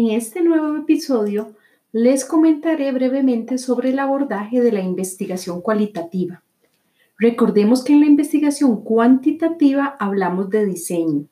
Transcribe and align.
En 0.00 0.12
este 0.12 0.42
nuevo 0.42 0.78
episodio 0.78 1.54
les 1.92 2.24
comentaré 2.24 2.90
brevemente 2.90 3.58
sobre 3.58 3.90
el 3.90 3.98
abordaje 3.98 4.62
de 4.62 4.72
la 4.72 4.80
investigación 4.80 5.60
cualitativa. 5.60 6.42
Recordemos 7.18 7.84
que 7.84 7.92
en 7.92 8.00
la 8.00 8.06
investigación 8.06 8.82
cuantitativa 8.82 9.98
hablamos 10.00 10.48
de 10.48 10.64
diseño. 10.64 11.26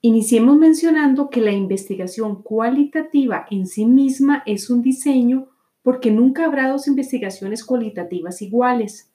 Iniciemos 0.00 0.56
mencionando 0.56 1.28
que 1.28 1.42
la 1.42 1.52
investigación 1.52 2.42
cualitativa 2.42 3.44
en 3.50 3.66
sí 3.66 3.84
misma 3.84 4.42
es 4.46 4.70
un 4.70 4.80
diseño 4.80 5.48
porque 5.82 6.10
nunca 6.10 6.46
habrá 6.46 6.70
dos 6.70 6.88
investigaciones 6.88 7.66
cualitativas 7.66 8.40
iguales. 8.40 9.10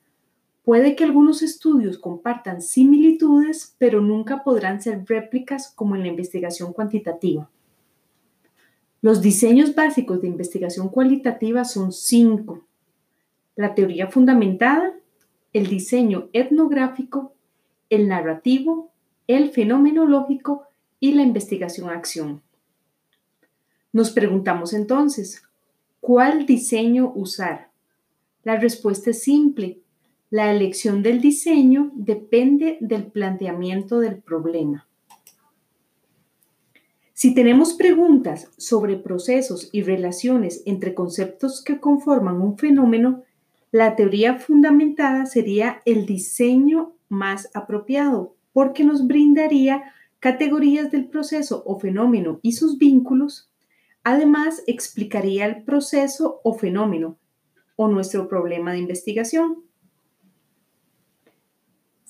Puede 0.63 0.95
que 0.95 1.05
algunos 1.05 1.41
estudios 1.41 1.97
compartan 1.97 2.61
similitudes, 2.61 3.75
pero 3.79 3.99
nunca 3.99 4.43
podrán 4.43 4.79
ser 4.79 5.05
réplicas 5.07 5.73
como 5.75 5.95
en 5.95 6.03
la 6.03 6.09
investigación 6.09 6.71
cuantitativa. 6.71 7.49
Los 9.05 9.21
diseños 9.21 9.75
básicos 9.75 10.19
de 10.19 10.27
investigación 10.27 10.89
cualitativa 10.89 11.63
son 11.63 11.91
cinco. 11.91 12.65
La 13.55 13.75
teoría 13.75 14.07
fundamentada, 14.07 14.95
el 15.53 15.67
diseño 15.67 16.29
etnográfico, 16.33 17.35
el 17.91 18.07
narrativo, 18.07 18.89
el 19.27 19.51
fenomenológico 19.51 20.63
y 20.99 21.11
la 21.11 21.21
investigación-acción. 21.21 22.41
Nos 23.93 24.09
preguntamos 24.09 24.73
entonces, 24.73 25.43
¿cuál 25.99 26.47
diseño 26.47 27.11
usar? 27.13 27.69
La 28.43 28.57
respuesta 28.57 29.11
es 29.11 29.21
simple. 29.21 29.81
La 30.31 30.51
elección 30.51 31.03
del 31.03 31.21
diseño 31.21 31.91
depende 31.93 32.79
del 32.81 33.05
planteamiento 33.05 33.99
del 33.99 34.15
problema. 34.17 34.84
Si 37.17 37.33
tenemos 37.33 37.75
preguntas 37.75 38.51
sobre 38.57 38.97
procesos 38.97 39.69
y 39.71 39.83
relaciones 39.83 40.61
entre 40.65 40.93
conceptos 40.93 41.63
que 41.63 41.79
conforman 41.79 42.41
un 42.41 42.57
fenómeno, 42.57 43.23
la 43.71 43.95
teoría 43.95 44.37
fundamentada 44.37 45.25
sería 45.25 45.81
el 45.85 46.05
diseño 46.05 46.91
más 47.07 47.49
apropiado, 47.53 48.35
porque 48.51 48.83
nos 48.83 49.07
brindaría 49.07 49.93
categorías 50.19 50.91
del 50.91 51.07
proceso 51.07 51.63
o 51.65 51.79
fenómeno 51.79 52.41
y 52.41 52.51
sus 52.51 52.77
vínculos. 52.77 53.49
Además, 54.03 54.61
explicaría 54.67 55.45
el 55.45 55.63
proceso 55.63 56.41
o 56.43 56.55
fenómeno 56.55 57.17
o 57.77 57.87
nuestro 57.87 58.27
problema 58.27 58.73
de 58.73 58.79
investigación. 58.79 59.63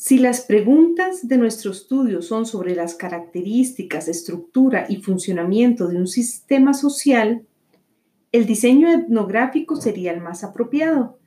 Si 0.08 0.20
las 0.20 0.42
preguntas 0.42 1.28
de 1.28 1.36
nuestro 1.36 1.72
estudio 1.72 2.22
son 2.22 2.46
sobre 2.46 2.76
las 2.76 2.94
características, 2.94 4.08
estructura 4.08 4.86
y 4.88 4.98
funcionamiento 4.98 5.88
de 5.88 5.98
un 5.98 6.06
sistema 6.06 6.76
social, 6.76 7.48
el 8.32 8.46
diseño 8.46 8.88
etnográfico 8.94 9.78
sería 9.78 10.12
el 10.12 10.22
más 10.22 10.44
apropiado, 10.44 11.18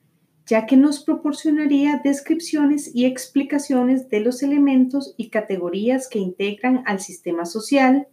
ya 0.46 0.64
que 0.66 0.76
nos 0.76 1.02
proporcionaría 1.02 2.00
descripciones 2.04 2.94
y 2.94 3.06
explicaciones 3.06 4.10
de 4.10 4.20
los 4.20 4.44
elementos 4.44 5.12
y 5.16 5.30
categorías 5.30 6.06
que 6.06 6.20
integran 6.20 6.84
al 6.86 7.00
sistema 7.00 7.46
social, 7.46 8.06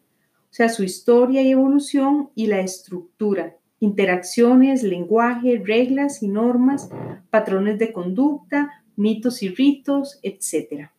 o 0.50 0.54
sea, 0.56 0.70
su 0.70 0.84
historia 0.84 1.44
y 1.44 1.52
evolución 1.52 2.32
y 2.34 2.48
la 2.48 2.62
estructura, 2.62 3.56
interacciones, 3.80 4.82
lenguaje, 4.82 5.62
reglas 5.64 6.24
y 6.24 6.28
normas, 6.28 6.90
patrones 7.30 7.78
de 7.78 7.94
conducta, 7.94 8.82
mitos 8.96 9.44
y 9.44 9.50
ritos, 9.50 10.20
etc. 10.24 10.90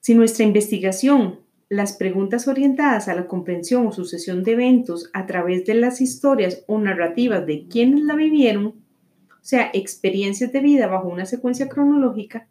Si 0.00 0.14
nuestra 0.14 0.44
investigación, 0.44 1.40
las 1.68 1.92
preguntas 1.92 2.48
orientadas 2.48 3.08
a 3.08 3.14
la 3.14 3.28
comprensión 3.28 3.86
o 3.86 3.92
sucesión 3.92 4.42
de 4.42 4.52
eventos 4.52 5.08
a 5.12 5.26
través 5.26 5.64
de 5.66 5.74
las 5.74 6.00
historias 6.00 6.64
o 6.66 6.78
narrativas 6.78 7.46
de 7.46 7.66
quienes 7.68 8.02
la 8.02 8.16
vivieron, 8.16 8.66
o 8.66 9.42
sea, 9.42 9.70
experiencias 9.72 10.52
de 10.52 10.60
vida 10.60 10.88
bajo 10.88 11.08
una 11.08 11.26
secuencia 11.26 11.68
cronológica, 11.68 12.48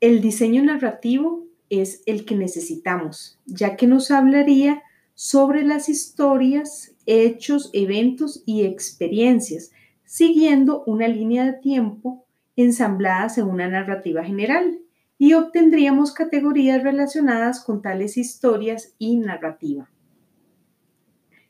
el 0.00 0.20
diseño 0.20 0.62
narrativo 0.62 1.44
es 1.70 2.02
el 2.06 2.24
que 2.24 2.34
necesitamos, 2.34 3.38
ya 3.46 3.76
que 3.76 3.86
nos 3.86 4.10
hablaría 4.10 4.82
sobre 5.14 5.62
las 5.64 5.88
historias, 5.88 6.94
hechos, 7.06 7.70
eventos 7.72 8.42
y 8.46 8.62
experiencias 8.62 9.70
siguiendo 10.04 10.84
una 10.86 11.08
línea 11.08 11.44
de 11.44 11.54
tiempo 11.54 12.24
ensambladas 12.56 13.38
en 13.38 13.46
una 13.46 13.68
narrativa 13.68 14.24
general 14.24 14.78
y 15.18 15.34
obtendríamos 15.34 16.12
categorías 16.12 16.82
relacionadas 16.82 17.64
con 17.64 17.82
tales 17.82 18.16
historias 18.16 18.94
y 18.98 19.16
narrativa. 19.16 19.90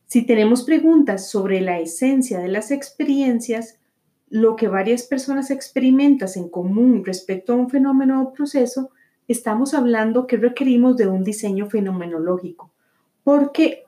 Si 0.06 0.22
tenemos 0.22 0.62
preguntas 0.62 1.28
sobre 1.28 1.60
la 1.60 1.81
esencia 1.81 2.38
de 2.38 2.48
las 2.48 2.70
experiencias, 2.70 3.81
lo 4.28 4.56
que 4.56 4.69
varias 4.69 5.04
personas 5.04 5.50
experimentan 5.50 6.28
en 6.37 6.48
común 6.48 7.04
respecto 7.04 7.53
a 7.53 7.56
un 7.56 7.70
fenómeno 7.70 8.22
o 8.22 8.32
proceso, 8.32 8.91
estamos 9.28 9.75
hablando 9.75 10.26
que 10.26 10.37
requerimos 10.37 10.97
de 10.97 11.09
un 11.09 11.25
diseño 11.25 11.69
fenomenológico, 11.69 12.70
porque 13.22 13.84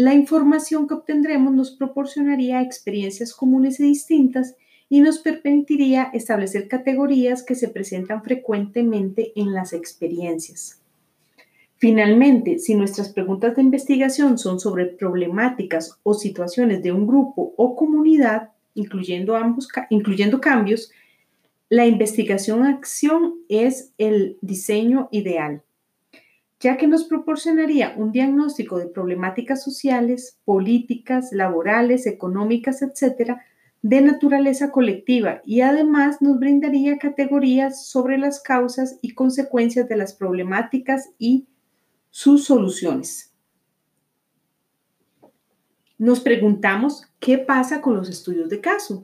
la 0.00 0.14
información 0.14 0.88
que 0.88 0.94
obtendremos 0.94 1.52
nos 1.52 1.72
proporcionaría 1.72 2.62
experiencias 2.62 3.34
comunes 3.34 3.78
y 3.80 3.82
distintas 3.82 4.56
y 4.88 5.02
nos 5.02 5.18
permitiría 5.18 6.04
establecer 6.14 6.68
categorías 6.68 7.42
que 7.42 7.54
se 7.54 7.68
presentan 7.68 8.24
frecuentemente 8.24 9.32
en 9.36 9.52
las 9.52 9.74
experiencias. 9.74 10.80
Finalmente, 11.76 12.58
si 12.60 12.74
nuestras 12.76 13.10
preguntas 13.10 13.54
de 13.54 13.60
investigación 13.60 14.38
son 14.38 14.58
sobre 14.58 14.86
problemáticas 14.86 16.00
o 16.02 16.14
situaciones 16.14 16.82
de 16.82 16.92
un 16.92 17.06
grupo 17.06 17.52
o 17.58 17.76
comunidad, 17.76 18.52
incluyendo, 18.72 19.36
ambos, 19.36 19.68
incluyendo 19.90 20.40
cambios, 20.40 20.90
la 21.68 21.86
investigación-acción 21.86 23.34
es 23.50 23.92
el 23.98 24.38
diseño 24.40 25.10
ideal 25.12 25.62
ya 26.60 26.76
que 26.76 26.86
nos 26.86 27.04
proporcionaría 27.04 27.94
un 27.96 28.12
diagnóstico 28.12 28.78
de 28.78 28.86
problemáticas 28.86 29.62
sociales, 29.62 30.38
políticas, 30.44 31.32
laborales, 31.32 32.06
económicas, 32.06 32.82
etcétera, 32.82 33.42
de 33.82 34.02
naturaleza 34.02 34.70
colectiva 34.70 35.40
y 35.44 35.62
además 35.62 36.20
nos 36.20 36.38
brindaría 36.38 36.98
categorías 36.98 37.86
sobre 37.86 38.18
las 38.18 38.42
causas 38.42 38.98
y 39.00 39.14
consecuencias 39.14 39.88
de 39.88 39.96
las 39.96 40.12
problemáticas 40.12 41.08
y 41.18 41.46
sus 42.10 42.44
soluciones. 42.44 43.32
Nos 45.96 46.20
preguntamos 46.20 47.06
qué 47.20 47.38
pasa 47.38 47.80
con 47.80 47.96
los 47.96 48.10
estudios 48.10 48.50
de 48.50 48.60
caso. 48.60 49.02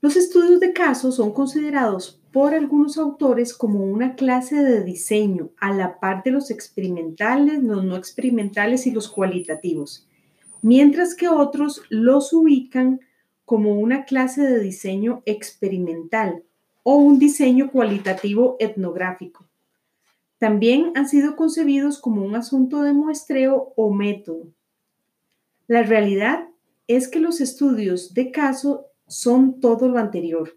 Los 0.00 0.16
estudios 0.16 0.58
de 0.58 0.72
caso 0.72 1.12
son 1.12 1.32
considerados 1.32 2.21
por 2.32 2.54
algunos 2.54 2.96
autores 2.96 3.52
como 3.52 3.84
una 3.84 4.14
clase 4.14 4.56
de 4.64 4.82
diseño 4.82 5.50
a 5.58 5.72
la 5.72 6.00
par 6.00 6.22
de 6.22 6.30
los 6.30 6.50
experimentales, 6.50 7.62
los 7.62 7.84
no 7.84 7.94
experimentales 7.94 8.86
y 8.86 8.90
los 8.90 9.10
cualitativos, 9.10 10.08
mientras 10.62 11.14
que 11.14 11.28
otros 11.28 11.82
los 11.90 12.32
ubican 12.32 13.00
como 13.44 13.74
una 13.78 14.06
clase 14.06 14.42
de 14.42 14.60
diseño 14.60 15.22
experimental 15.26 16.42
o 16.82 16.96
un 16.96 17.18
diseño 17.18 17.70
cualitativo 17.70 18.56
etnográfico. 18.58 19.46
También 20.38 20.92
han 20.94 21.08
sido 21.08 21.36
concebidos 21.36 21.98
como 21.98 22.24
un 22.24 22.34
asunto 22.34 22.80
de 22.80 22.94
muestreo 22.94 23.74
o 23.76 23.92
método. 23.92 24.48
La 25.66 25.82
realidad 25.82 26.48
es 26.88 27.08
que 27.08 27.20
los 27.20 27.40
estudios 27.42 28.14
de 28.14 28.30
caso 28.30 28.86
son 29.06 29.60
todo 29.60 29.88
lo 29.88 29.98
anterior 29.98 30.56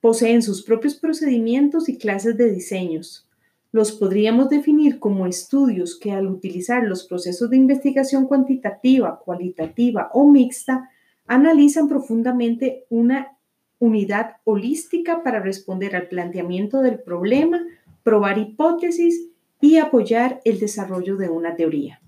Poseen 0.00 0.42
sus 0.42 0.62
propios 0.62 0.94
procedimientos 0.94 1.88
y 1.88 1.98
clases 1.98 2.36
de 2.36 2.50
diseños. 2.50 3.28
Los 3.72 3.92
podríamos 3.92 4.48
definir 4.48 4.98
como 4.98 5.26
estudios 5.26 5.98
que 5.98 6.12
al 6.12 6.26
utilizar 6.26 6.84
los 6.84 7.04
procesos 7.04 7.50
de 7.50 7.56
investigación 7.56 8.26
cuantitativa, 8.26 9.18
cualitativa 9.18 10.10
o 10.14 10.30
mixta, 10.30 10.88
analizan 11.26 11.88
profundamente 11.88 12.86
una 12.88 13.36
unidad 13.78 14.36
holística 14.44 15.22
para 15.22 15.40
responder 15.40 15.94
al 15.94 16.08
planteamiento 16.08 16.80
del 16.80 17.00
problema, 17.00 17.60
probar 18.02 18.38
hipótesis 18.38 19.28
y 19.60 19.76
apoyar 19.76 20.40
el 20.44 20.58
desarrollo 20.58 21.16
de 21.16 21.28
una 21.28 21.56
teoría. 21.56 22.00